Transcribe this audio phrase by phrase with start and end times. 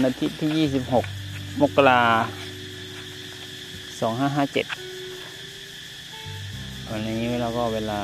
[0.00, 2.02] วันอาทิตย์ที่ 26 มกรา
[4.00, 4.66] สองห้าห้าเจ็ด
[6.90, 8.02] วันนี้เราก็เวลา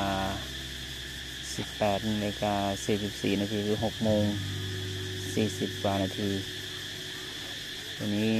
[1.21, 2.55] 18นาฬิกา
[2.97, 4.25] 44นาทีคือ6โมง
[5.03, 6.31] 40กว่านาที
[7.99, 8.39] วันนี้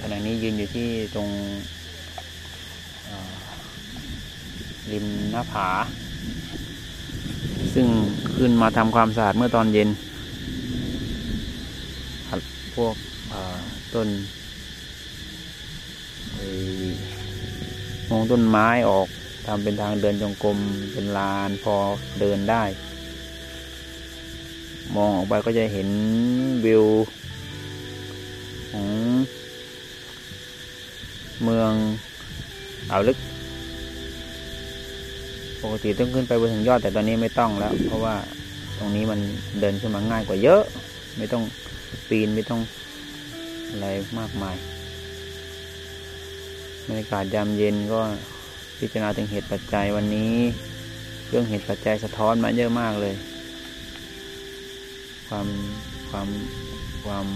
[0.00, 1.28] ขณะนี้ยืนอยู่ที่ตรง
[4.92, 5.68] ริมหน้าผา
[7.74, 7.86] ซึ่ง
[8.36, 9.90] ขึ้นมาทำความสะอาดเมื่อตอนเย็น
[12.76, 12.94] พวก
[13.94, 14.08] ต้น
[18.10, 19.06] มองต้นไม้ออก
[19.46, 20.58] ทำเป็นทางเดินจงกรม
[20.92, 21.74] เป็นลานพอ
[22.20, 22.64] เดินได้
[24.96, 25.88] มองออกไปก็จะเห็น
[26.64, 26.84] วิว
[28.70, 28.86] ของ
[31.44, 31.72] เมือง
[32.90, 33.18] อ่าวลึก
[35.62, 38.16] ปกติต้องขึ้นไปบนถึงยอดแต่ตอนนี้ไม่ต้องแล้ว เพราะว่า
[38.78, 39.20] ตรงนี้มัน
[39.60, 40.62] เดินขึ้นมาง่ายกว่าเยอะ
[41.18, 41.42] ไม่ต้อง
[42.08, 42.60] ปีนไม่ต้อง
[43.70, 43.86] อะไร
[44.18, 44.56] มากมาย
[46.86, 48.00] บรรยากาศยามเย็นก็
[48.78, 50.34] พิจารณาถึงเหตุปัจจัยวันนี้
[51.28, 53.14] เรื่องเหตุปัจจัยสะท้อนมาเยอะมากเลย
[55.28, 55.46] ความ
[56.10, 56.28] ความ
[57.04, 57.26] ความ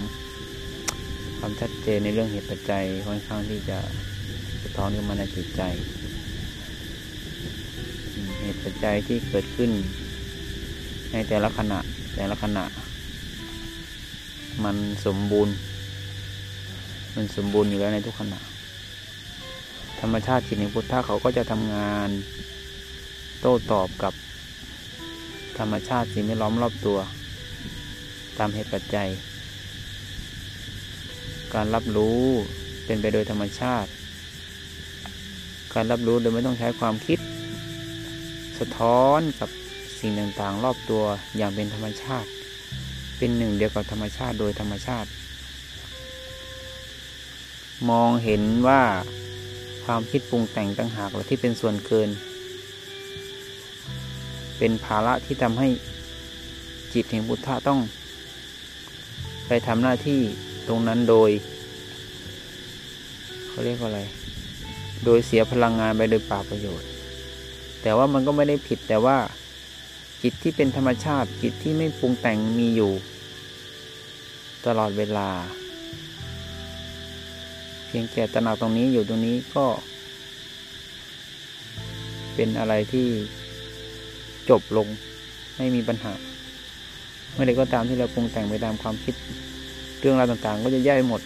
[1.39, 3.79] ความชัดเจนในเรื่องเหตุปัจจัยค่อนข้างที่จะ
[4.63, 5.63] สะท้อนขึ้นมาในจิตใจ
[8.41, 9.71] เหตุปัจจัยที่เกิดขึ้น
[11.13, 11.79] ในแต่ละขณะ
[12.17, 12.65] แต่ละขณะ
[14.65, 15.55] มันสมบูรณ์
[17.17, 18.41] มันสมบูรณ์อยู่แล้วในทุกขณะ
[20.01, 22.09] ธรรมชาติจิตในพุทธะเขาก็จะทำงาน
[23.41, 24.13] โต้ตอบกับ
[25.59, 26.99] ธรรมชาติสิ่งแวดล้อมรอบตัว
[28.39, 29.09] ตามเหตุปัจจัย
[31.55, 32.23] การรับรู้
[32.85, 33.91] เป็นไปโดยธรรมชาติ
[35.75, 37.19] การรับรู้โดยไม่ต้องใช้ความคิด
[38.59, 39.51] สะท้อนกับ
[40.01, 41.03] สิ่งต่างๆ รอบตัว
[41.37, 42.29] อย่างเป็นธรรมชาติ
[43.19, 45.09] เป็นหนึ่งเดียวกับธรรมชาติโดยธรรมชาติ
[47.91, 48.83] มองเห็นว่า
[49.85, 52.09] ความคิดปรุงแต่งต่างหากและที่เป็นส่วนเกิน
[54.59, 55.69] เป็นภาระที่ทำให้
[56.95, 57.81] จิตแห่งพุทธะต้อง
[59.49, 60.21] ไปทำหน้าที่
[60.69, 61.31] ตรงนั้นโดย
[63.49, 64.01] เขาเรียกว่าอะไร
[65.05, 66.89] โดยเสียพลังงานไปโดยปล่าประโยชน์
[67.83, 69.17] แต่ว่ามันก็ไม่ได้ผิดแต่ว่า
[70.27, 72.93] จิตที่เป็นธรรมชาติจิตที่ไม่ปรุงแต่งมีอยู่
[74.67, 75.29] ตลอดเวลา
[77.87, 79.67] เพียงแค่ตระหนักตรงนี้อยู่ตรงนี้ก็
[82.35, 83.07] เป็นอะไรที่
[84.51, 84.89] จบลง
[85.57, 86.13] ไม่มีปัญหา
[87.33, 89.15] เมื่อใดก็ตามที่เราปรุงแต่งไปตามความคิด
[89.99, 91.23] เรื่องราวต่างๆ ก็จะแยกหมด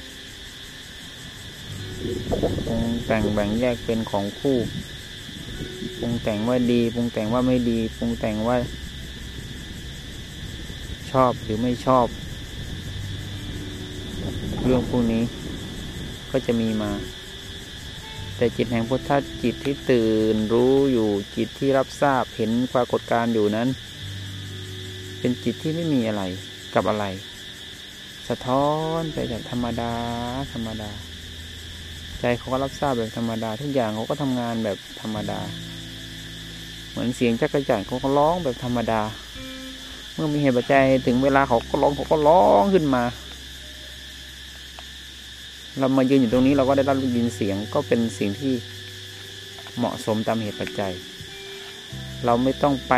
[2.66, 4.58] ปรุงแต่งแบ่งแยกเป็นของคู่
[6.00, 8.56] ปรุงแต่งว่าดีปรุงแต่งว่าไม่ดีปรุงแต่งว่า
[11.12, 12.06] ชอบหรือไม่ชอบ
[14.62, 15.22] เรื่องพวกนี้
[16.30, 16.92] ก็จะมีมา
[18.36, 23.68] แต่จิตแห่งพุทธะจิตที่ตื่นรู้อยู่จิตที่รับทราบเห็นปรากฏการอยู่นั้น
[25.18, 26.22] เป็นจิตที่ไม่มีอะไร
[26.74, 27.04] กับอะไร
[28.28, 28.66] สะท้อ
[29.00, 29.92] นไปจากธรรมดา
[30.52, 30.90] ธรรมดา
[32.20, 35.40] ใจเขาก็รับทราบแบบธรรมดา ทุกอย่างเขาก็ทำงานแบบธรรมดา
[36.90, 39.00] เหมือนเสียงจักรจั่นเขาก็ร้องแบบธรรมดา
[40.20, 43.02] มื่อมีเหตุปัจจัยถึงเวลาเขาก็ร้องเขาก็ร้องขึ้นมา
[45.78, 48.54] เรามายืนอยู่ตรงนี้เราก็ได้รับยินเสียงก็เป็นสิ่งที่
[49.76, 50.92] เหมาะสมตามเหตุปัจจัย
[52.24, 52.94] เราไม่ต้องไป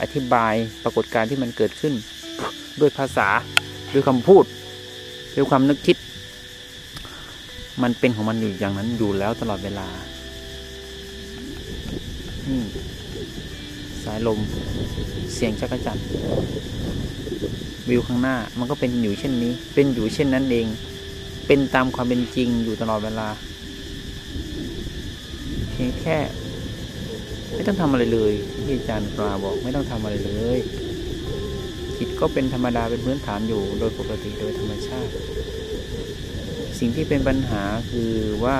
[0.00, 1.94] อธิบายปรากฏการณ์ที่มันเกิดขึ้น
[2.80, 3.28] ด้วยภาษา
[3.92, 4.44] ด้วยคำพูด
[5.36, 5.96] ด้วยความนึกคิด
[7.82, 9.86] มันเป็นของมันอยู่อย่างนั้นอยู่แล้วตลอดเวลา
[12.48, 12.62] นี่
[14.04, 14.38] สายลม
[15.34, 16.06] เสียงจักรจันทร์
[17.88, 20.66] วิวข้างหน้ามันก็เป็นอยู่เช่นนี้ เป็นอยู่เช่นนั้นเอง
[21.46, 23.28] เป็นตามความเป็นจริงอยู่ตลอดเวลา
[25.70, 26.16] เพียงแค่
[27.54, 28.32] ไม่ต้องทำอะไรเลย
[28.64, 30.58] ที่อาจารย์ปลาบอกไม่ต้องทำอะไรเลย
[31.98, 35.12] จิตก็เป็นธรรมดาเป็นพื้นฐานอยู่โดยปกติโดยธรรมชาติ
[36.78, 38.12] สิ่งที่เป็นปัญหาคือ
[38.44, 38.58] ว่า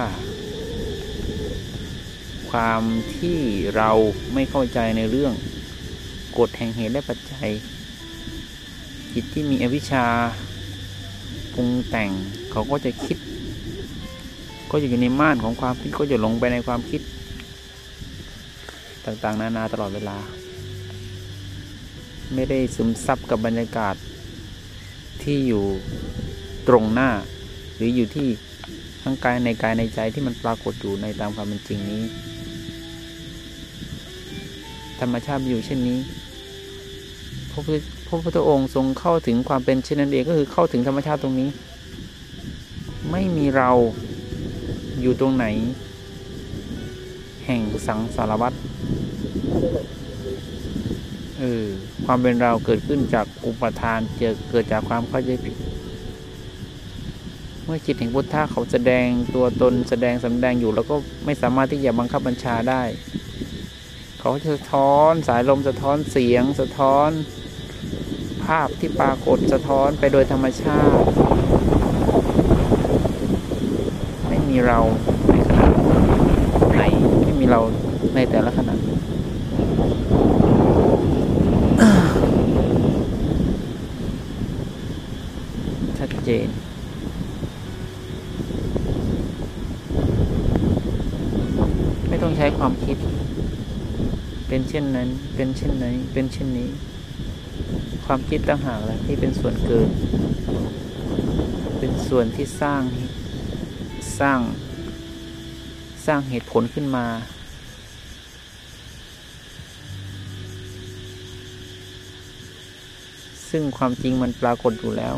[2.61, 2.85] ความ
[3.17, 3.39] ที่
[3.77, 3.91] เรา
[4.35, 5.33] ไม่เข้าใจในเรื่อง
[6.39, 7.49] กฎแห่งเหตุและปัจจัย
[9.13, 10.07] จิตที่มีอวิชชา
[11.55, 12.11] ปรุงแต่ง
[12.51, 13.19] เขาก็จะคิด
[14.71, 17.01] ก็จะอยู่ในม่านของความคิดก็จะลงไปในความคิด
[19.05, 20.19] ต่างๆ นานาตลอดเวลา
[22.35, 23.95] ไม่ได้ซึมซับกับบรรยากาศ
[25.23, 25.65] ที่อยู่
[26.69, 27.11] ตรงหน้า
[27.75, 28.29] หรืออยู่ที่
[29.03, 32.05] ทั้งกายในกายในใจที่มันปรากฏอยู่ในตามความเป็นจริงนี้
[35.01, 35.99] ธรรมชาติอยู่เช่นนี้
[37.51, 41.49] พระพุทธพระพุทธองค์ทรงเข้าถึงความเป็นเช่นนั้นเองก็คือเข้าถึงธรรมชาติตรงนี้
[43.11, 43.71] ไม่มีเรา
[45.01, 45.47] อยู่ตรงไหน
[47.45, 48.57] แห่งสังสารวัตร
[51.39, 51.65] เออ
[52.05, 55.57] ความเป็นเราเกิดขึ้นจากอุปทานเจอเกิดจากความเข้าใจผิด
[57.65, 60.95] เมื่อจิตแห่งพุทธะเขาแสดงตัวตนแสดงสำแดงอยู่แล้วก็
[61.25, 62.83] ไม่สามารถที่จะบังคับบัญชาได้
[64.27, 67.11] เขาจะสะท้อนสายลมสะท้อนเสียง สะท้อน
[68.45, 71.07] ภาพที่ปรากฏสะท้อนไปโดยธรรมชาติ
[74.29, 74.79] ไม่มีเรา
[75.29, 75.67] ในขณะ
[76.75, 76.83] ไหน
[77.25, 77.61] ไม่มีเรา
[78.15, 78.75] ในแต่ละขณะ
[85.99, 86.49] ชัดเจน
[92.09, 92.99] ไม่ต้องใช้ความคิด
[94.55, 96.71] เป็นเช่นนั้น เป็นเช่นไหนเป็นเช่นนี้
[98.05, 99.89] ความคิดต่างหากแหละที่เป็นส่วนเกิน
[101.79, 102.83] เป็นส่วนที่สร้าง
[104.21, 104.41] สร้าง
[106.07, 107.07] สร้างเหตุผลขึ้นมา
[113.51, 115.15] ซึ่งความจริงมันปรากฏอยู่แล้ว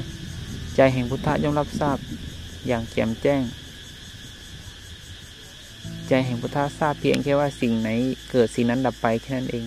[0.76, 1.98] ใจแห่งพุทธะย่อมรับทราบ
[2.66, 3.42] อย่างแจ่มแจ้ง
[6.08, 7.88] ใจแห่งพุทธะทราบเพียงแค่ว่าสิ่งไหน
[8.30, 9.64] เกิดสิ่งนั้นดับไปแค่นั้นเอง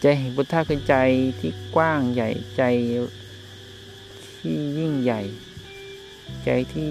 [0.00, 0.96] ใจแห่งพุทธะคือใจ
[1.40, 2.62] ที่กว้างใหญ่ใจ
[4.36, 5.20] ที่ยิ่งใหญ่
[6.44, 6.90] ใจที่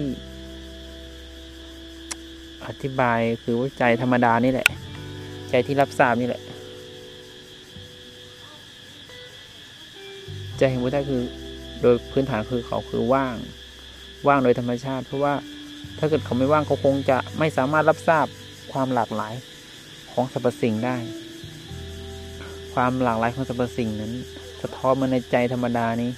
[2.66, 4.68] อธิบายคือว่าใจธรรมดานี่แหละ
[5.50, 6.42] ใจที่รับทราบนี่แหละ
[10.58, 11.22] ใจแห่งพุทธะคือ
[11.82, 13.36] โดยพื้นฐานคือเขาคือว่าง
[14.26, 15.34] ว่างโดยธรรมชาติ เพราะว่า
[15.98, 18.26] ถ้าเกิดเขาไม่ว่างเขาคงจะไม่สามารถรับทราบ
[18.72, 19.34] ความหลากหลาย
[20.12, 20.96] ของสรรพสิ่งได้
[22.74, 24.12] ความหลากหลายของสรรพสิ่งนั้น
[24.62, 26.10] สะท้อนมาในใจธรรมดานี้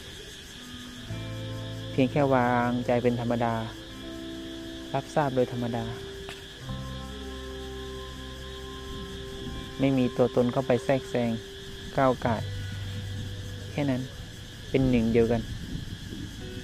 [1.91, 3.55] เพียงแค่วางใจเป็นธรรมดา
[4.94, 5.85] รับทราบโดยธรรมดา
[9.81, 11.31] ไม่มีตัวตนเข้าไปแทรกแซง
[11.97, 12.37] ก้าวไก่
[13.70, 14.02] แค่นั้น
[14.76, 15.43] เป็นหนึ่งเดียวกัน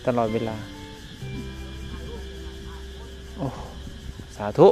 [0.07, 0.57] ตลอดเวลา
[3.37, 3.47] โอ้
[4.37, 4.69] สาธุ